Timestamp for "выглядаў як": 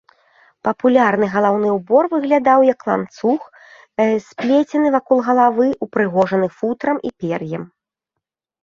2.13-2.79